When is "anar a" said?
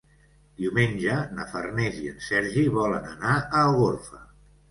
3.13-3.63